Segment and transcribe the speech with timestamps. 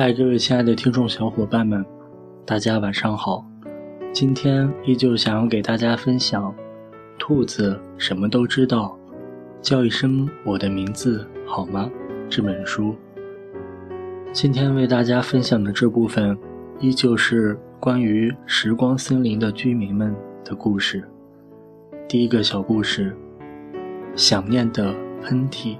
[0.00, 1.84] 嗨，各位亲爱的听众小伙伴们，
[2.46, 3.44] 大家晚上好。
[4.12, 6.52] 今天依旧想要给大家分享
[7.18, 8.96] 《兔子什么都知道》，
[9.60, 11.90] 叫一声我的名字好吗？
[12.30, 12.94] 这本书。
[14.32, 16.38] 今天为大家分享的这部分，
[16.78, 21.02] 依旧是关于时光森林的居民们的故事。
[22.08, 23.12] 第一个小故事：
[24.14, 24.94] 想念的
[25.24, 25.76] 喷嚏。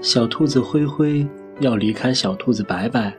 [0.00, 1.28] 小兔子灰灰。
[1.60, 3.12] 要离开小兔子白白，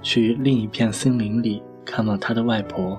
[0.00, 2.96] 去另一片森林里看望他的外婆。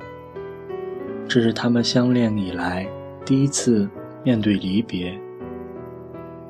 [1.28, 2.86] 这是他们相恋以来
[3.26, 3.90] 第一次
[4.22, 5.18] 面对离别。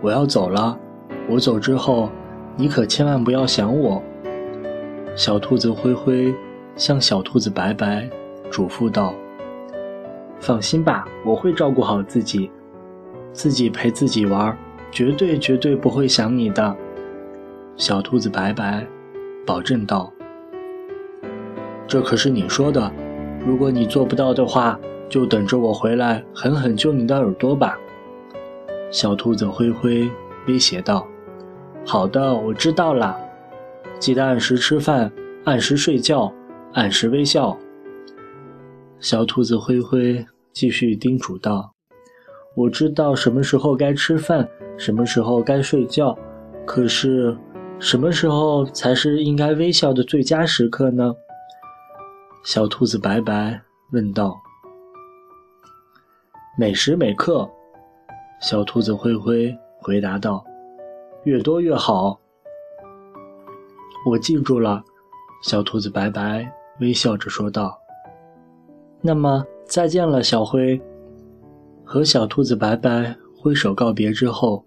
[0.01, 0.75] 我要走了，
[1.29, 2.09] 我走之后，
[2.57, 4.01] 你可千万不要想我。
[5.15, 6.33] 小兔子灰灰
[6.75, 8.09] 向小兔子白白
[8.49, 9.13] 嘱咐道
[10.41, 12.49] ：“放心吧，我会照顾好自己，
[13.31, 14.57] 自己陪自己玩，
[14.89, 16.75] 绝对绝对不会想你的。”
[17.77, 18.85] 小兔子白白
[19.45, 20.11] 保证道
[21.87, 22.91] ：“这可是你说的，
[23.43, 27.79] 如果你做不到的话，就等着我回来狠狠揪你的耳朵吧。”
[28.91, 30.07] 小兔子灰灰
[30.47, 31.07] 威胁道
[31.83, 33.17] ：“好的，我知道了，
[33.99, 35.11] 记得按时吃饭，
[35.45, 36.31] 按时睡觉，
[36.73, 37.57] 按时微笑。”
[38.99, 41.73] 小兔子灰灰继续叮嘱道
[42.55, 46.15] ：“我知道什么时候该吃饭，什么时候该睡觉，
[46.63, 47.35] 可是……”
[47.81, 51.15] 什么时候才是应该微笑的最佳时刻呢？
[52.43, 53.59] 小兔子白白
[53.91, 54.39] 问道。
[56.59, 57.49] 每时每刻，
[58.39, 60.45] 小兔子灰灰回答道
[61.25, 62.19] ：“越多越好。”
[64.05, 64.83] 我记住了，
[65.41, 66.47] 小兔子白白
[66.81, 67.75] 微笑着说道。
[69.01, 70.79] 那么再见了，小灰。
[71.83, 74.63] 和小兔子白白挥手告别之后，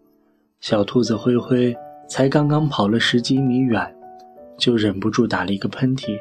[0.61, 1.75] 小兔子灰灰。
[2.07, 3.95] 才刚刚跑了十几米远，
[4.57, 6.17] 就忍不住打了一个喷嚏。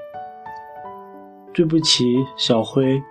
[1.53, 2.03] 对不起，
[2.37, 3.01] 小灰。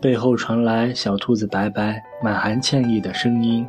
[0.00, 3.64] 背后传来小兔子白白满含歉意的声音：“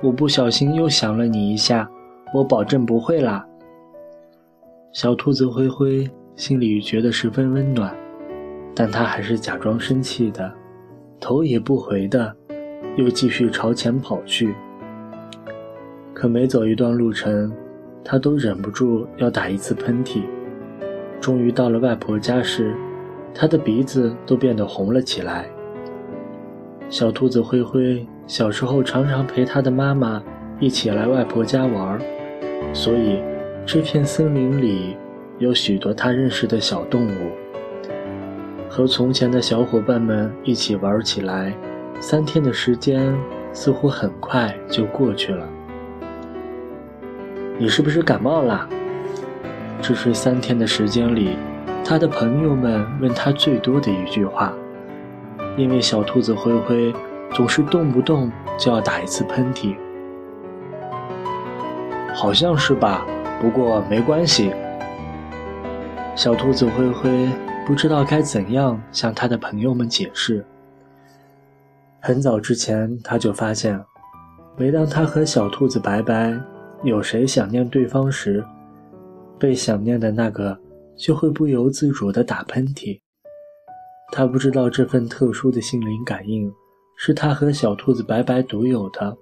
[0.00, 1.88] 我不小心又想了你一下，
[2.32, 3.44] 我保证不会啦。”
[4.92, 7.92] 小兔子灰灰心里觉得十分温暖，
[8.76, 10.52] 但他还是假装生气的，
[11.20, 12.34] 头也不回的，
[12.96, 14.54] 又继续朝前跑去。
[16.20, 17.52] 可每走一段路程，
[18.02, 20.22] 他都忍不住要打一次喷嚏。
[21.20, 22.74] 终于到了外婆家时，
[23.32, 25.48] 他的鼻子都变得红了起来。
[26.88, 30.20] 小兔子灰灰小时候常常陪他的妈妈
[30.58, 31.96] 一起来外婆家玩，
[32.72, 33.20] 所以
[33.64, 34.96] 这片森林里
[35.38, 37.30] 有许多他认识的小动物。
[38.68, 41.56] 和从前的小伙伴们一起玩起来，
[42.00, 43.16] 三天的时间
[43.52, 45.48] 似乎很快就过去了。
[47.60, 48.68] 你是不是感冒了？
[49.82, 51.36] 这是三天的时间里，
[51.84, 54.52] 他的朋友们问他最多的一句话。
[55.56, 56.94] 因为小兔子灰灰
[57.32, 59.74] 总是动不动就要打一次喷嚏。
[62.14, 63.04] 好像是吧，
[63.40, 64.54] 不过没关系。
[66.14, 67.28] 小兔子灰灰
[67.66, 70.46] 不知道该怎样向他的朋友们解释。
[72.00, 73.84] 很早之前，他就发现，
[74.56, 76.38] 每当他和小兔子白白。
[76.84, 78.44] 有谁想念对方时，
[79.36, 80.56] 被想念的那个
[80.96, 83.00] 就会不由自主地打喷嚏。
[84.12, 86.52] 他不知道这份特殊的心灵感应
[86.96, 89.16] 是他和小兔子白白独有的，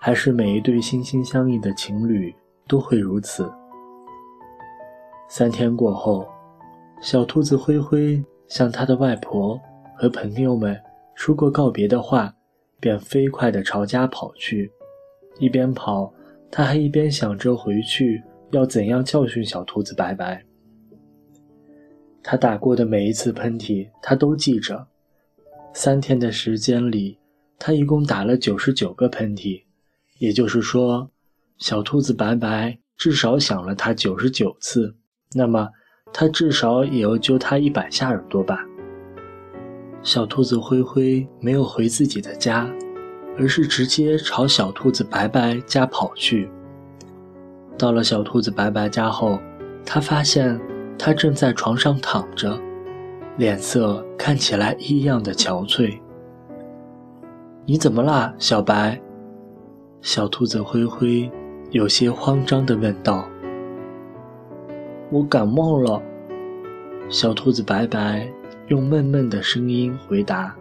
[0.00, 2.32] 还是每一对心心相印的情侣
[2.68, 3.50] 都会如此。
[5.28, 6.26] 三天过后，
[7.02, 9.60] 小兔子灰灰向他的外婆
[9.96, 10.80] 和朋友们
[11.14, 12.32] 说过告别的话，
[12.78, 14.70] 便飞快地朝家跑去，
[15.40, 16.12] 一边跑。
[16.50, 20.44] 他还一边想着回去要怎样教训小兔子白白。
[22.22, 24.86] 他打过的每一次喷嚏，他都记着。
[25.72, 27.16] 三天的时间里，
[27.58, 29.62] 他一共打了九十九个喷嚏，
[30.18, 31.10] 也就是说，
[31.58, 34.96] 小兔子白白至少想了他九十九次。
[35.32, 35.68] 那么，
[36.12, 38.66] 他至少也要揪他一百下耳朵吧？
[40.02, 42.68] 小兔子灰灰没有回自己的家。
[43.38, 46.50] 而是直接朝小兔子白白家跑去。
[47.78, 49.38] 到了小兔子白白家后，
[49.86, 50.60] 他发现
[50.98, 52.60] 他正在床上躺着，
[53.36, 55.98] 脸色看起来异样的憔悴。
[57.64, 59.00] 你怎么啦，小白？
[60.02, 61.30] 小兔子灰灰
[61.70, 63.28] 有些慌张地问道。
[65.10, 66.02] 我感冒了。
[67.08, 68.28] 小兔子白白
[68.68, 70.54] 用闷闷的声音回答。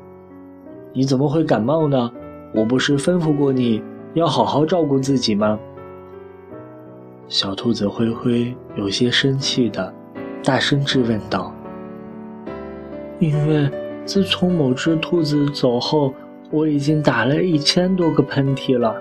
[0.94, 2.12] 你怎么会感冒呢？
[2.52, 3.82] 我不是吩咐过你
[4.16, 5.60] 要好好照顾自己吗？
[7.28, 9.94] 小兔子灰灰有些生气的，
[10.44, 11.54] 大声质问道
[13.20, 13.70] ：“因为
[14.04, 16.12] 自从某只兔子走后，
[16.50, 18.96] 我已经打了一千多个喷嚏了。”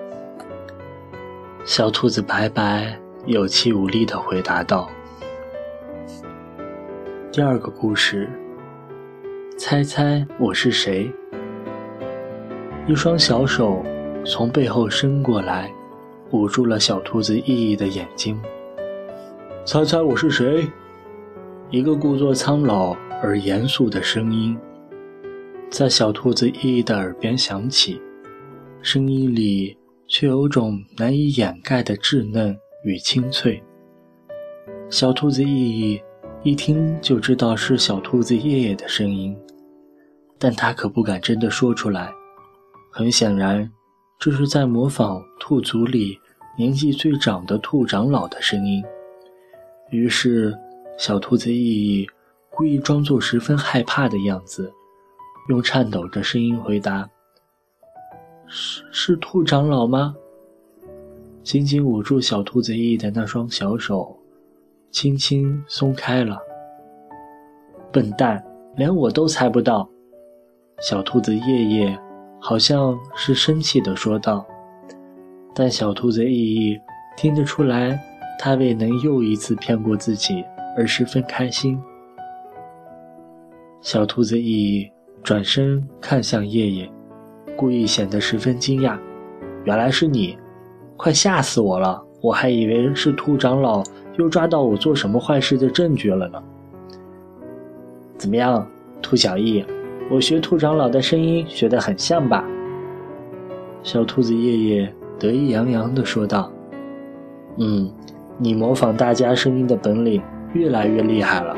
[1.65, 4.91] 小兔子白白有气无力的回答道
[7.33, 8.29] ：“第二个故事，
[9.57, 11.11] 猜猜我是谁？”
[12.89, 13.85] 一双小手
[14.25, 15.71] 从背后伸过来。
[16.31, 18.41] 捂住了小兔子意义的眼睛。
[19.67, 20.67] 猜猜我是谁？
[21.71, 24.59] 一个故作苍老而严肃的声音，
[25.71, 28.01] 在小兔子意义的耳边响起，
[28.81, 29.77] 声音里
[30.07, 33.63] 却有种难以掩盖的稚嫩与清脆。
[34.89, 36.01] 小兔子意义
[36.43, 39.37] 一听就知道是小兔子爷爷的声音，
[40.39, 42.11] 但他可不敢真的说出来。
[42.99, 43.71] 很显然。
[44.19, 46.19] 这是在模仿兔族里
[46.57, 48.85] 年纪最长的兔长老的声音。
[49.91, 50.53] 于是，
[50.99, 52.09] 小兔子意意
[52.51, 54.73] 故意装作十分害怕的样子，
[55.49, 57.09] 用颤抖着声音回答
[58.49, 60.17] ：“是是兔长老吗？”
[61.45, 64.19] 紧紧捂住小兔子意意的那双小手，
[64.91, 66.37] 轻轻松开了。
[67.93, 68.45] 笨蛋，
[68.75, 69.89] 连我都猜不到。
[70.81, 71.97] 小兔子夜夜。
[72.41, 74.47] 好像是生气地说道，
[75.55, 76.81] 但小兔子意义
[77.17, 77.99] 听得出来，
[78.39, 80.45] 他未能又一次骗过自己
[80.77, 81.79] 而十分开心。
[83.81, 84.91] 小兔子意义
[85.23, 86.91] 转身看向叶叶，
[87.57, 88.99] 故意显得十分惊讶
[89.65, 90.39] ：“原来是你，
[90.97, 92.03] 快吓死我了！
[92.21, 93.83] 我还以为是兔长老
[94.17, 96.43] 又抓到我做什么坏事的证据了呢。”
[98.19, 98.69] 怎么样，
[99.01, 99.65] 兔小艺？
[100.11, 102.43] 我学兔长老的声音学得很像吧？
[103.83, 106.51] 小兔子夜夜得意洋洋地说道
[107.59, 107.93] ：“嗯，
[108.39, 110.23] 你模仿大家声音的本领
[110.55, 111.55] 越来越厉害了。”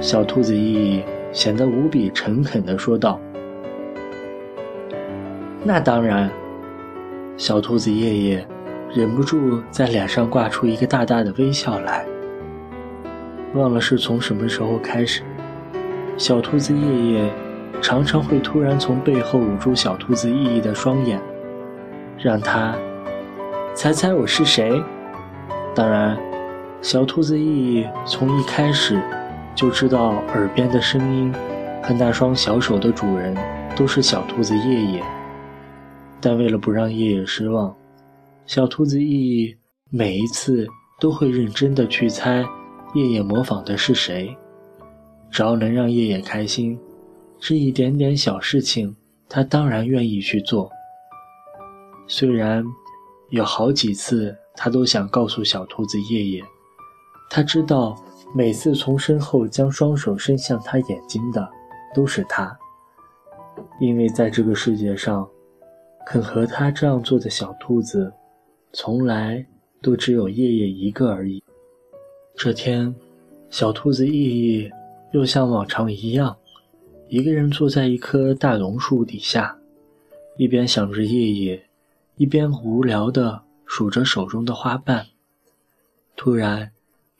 [0.00, 3.20] 小兔子意意显得无比诚恳地说道
[5.62, 6.30] ：“那当然。”
[7.36, 8.46] 小兔子夜夜
[8.94, 12.04] 忍不住在脸上挂出一个大大的微笑来。
[13.54, 15.22] 忘了是从什么时候开始。
[16.20, 17.32] 小兔子夜夜
[17.80, 21.18] 常常会突然从背后捂住小兔子意义的双眼，
[22.18, 22.76] 让他
[23.74, 24.70] 猜猜我是谁。
[25.74, 26.14] 当然，
[26.82, 29.02] 小兔子意义从一开始
[29.54, 31.32] 就知道耳边的声音
[31.82, 33.34] 和那双小手的主人
[33.74, 35.02] 都是小兔子夜夜。
[36.20, 37.74] 但为了不让夜夜失望，
[38.44, 39.56] 小兔子意义
[39.88, 40.68] 每一次
[41.00, 42.44] 都会认真的去猜
[42.92, 44.36] 夜夜模仿的是谁。
[45.30, 46.78] 只要能让叶叶开心，
[47.38, 48.94] 这一点点小事情，
[49.28, 50.70] 他当然愿意去做。
[52.06, 52.64] 虽然
[53.28, 56.42] 有好几次，他都想告诉小兔子叶叶，
[57.30, 57.96] 他知道
[58.34, 61.48] 每次从身后将双手伸向他眼睛的
[61.94, 62.58] 都是他，
[63.80, 65.28] 因为在这个世界上，
[66.04, 68.12] 肯和他这样做的小兔子，
[68.72, 69.46] 从来
[69.80, 71.40] 都只有叶叶一个而已。
[72.36, 72.92] 这天，
[73.48, 74.70] 小兔子意意。
[75.12, 76.36] 又像往常一样，
[77.08, 79.58] 一个人坐在一棵大榕树底下，
[80.36, 81.68] 一边想着夜夜，
[82.16, 85.06] 一边无聊地数着手中的花瓣。
[86.16, 86.70] 突然，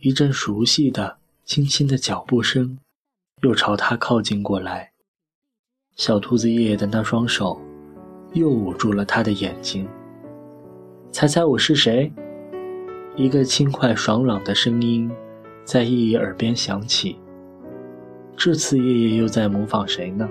[0.01, 2.79] 一阵熟悉的、轻轻的脚步声
[3.43, 4.93] 又朝他靠近过来。
[5.97, 7.61] 小兔子夜夜的那双手
[8.33, 9.87] 又捂住了他的眼睛。
[11.13, 12.13] 猜猜我是谁？
[13.17, 15.11] 一个轻快爽朗的声音
[15.65, 17.20] 在夜夜耳边响起。
[18.43, 20.27] 这次夜夜又在模仿谁呢？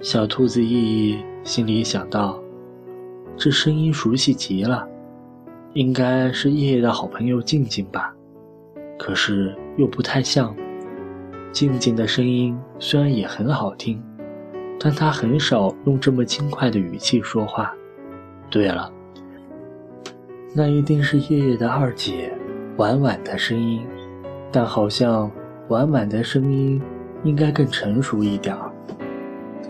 [0.00, 2.42] 小兔子意意心里想到，
[3.36, 4.88] 这声音熟悉极了，
[5.74, 8.16] 应该是夜夜的好朋友静静吧。
[8.98, 10.56] 可是又不太像。
[11.52, 14.02] 静静的声音虽然也很好听，
[14.80, 17.70] 但她很少用这么轻快的语气说话。
[18.48, 18.90] 对了，
[20.54, 22.32] 那一定是夜夜的二姐，
[22.78, 23.82] 婉婉的声音，
[24.50, 25.30] 但好像。
[25.72, 26.78] 婉婉的声音
[27.24, 28.70] 应该更成熟一点儿，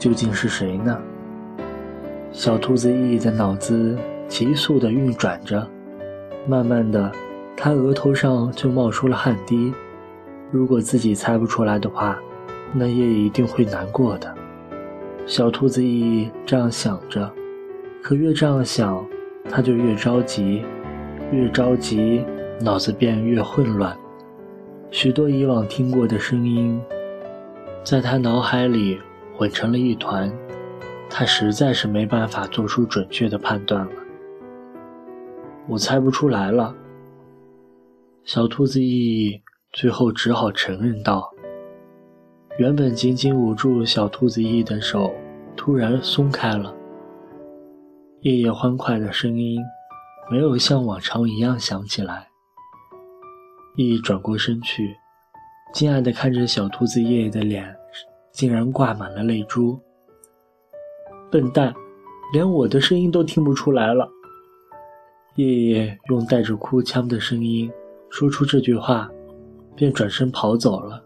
[0.01, 0.99] 究竟是谁呢？
[2.33, 5.65] 小兔子意意的脑子急速地运转着，
[6.45, 7.13] 慢慢的，
[7.57, 9.73] 他额头上就冒出了汗滴。
[10.51, 12.19] 如果自己猜不出来的话，
[12.73, 14.35] 那夜一定会难过的。
[15.25, 17.31] 小兔子意意这样想着，
[18.03, 19.07] 可越这样想，
[19.49, 20.65] 他就越着急，
[21.31, 22.25] 越着急，
[22.61, 23.97] 脑子便越混乱。
[24.93, 26.79] 许多以往听过的声音，
[27.83, 29.01] 在他脑海里
[29.35, 30.31] 混成了一团，
[31.09, 33.93] 他实在是没办法做出准确的判断了。
[35.67, 36.75] 我猜不出来了。
[38.25, 41.33] 小兔子意意最后只好承认道
[42.59, 45.11] ：“原本紧紧捂住小兔子意意的手，
[45.57, 46.73] 突然松开了。
[48.21, 49.59] 夜夜欢快的声音
[50.31, 52.29] 没有像往常一样响起来。”
[53.75, 54.97] 意转过身去，
[55.73, 57.75] 惊讶地看着小兔子爷爷的脸，
[58.31, 59.79] 竟然挂满了泪珠。
[61.31, 61.75] 笨蛋，
[62.35, 64.07] 连我的声音都听不出来了。
[65.37, 67.71] 夜夜用带着哭腔的声音。
[68.11, 69.11] 说出这句话，
[69.75, 71.03] 便转身跑走了。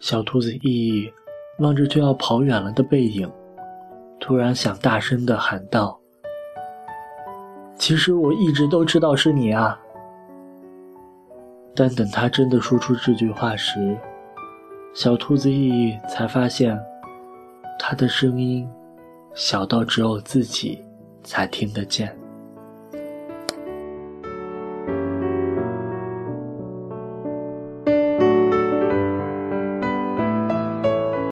[0.00, 1.12] 小兔子意意
[1.60, 3.30] 望着就要跑远了的背影，
[4.18, 6.00] 突然想大声的喊道
[7.78, 9.80] ：“其实我一直都知道是你啊！”
[11.74, 13.96] 但等他真的说出这句话时，
[14.92, 16.76] 小兔子意义才发现，
[17.78, 18.68] 他的声音
[19.32, 20.84] 小到只有自己
[21.22, 22.17] 才听得见。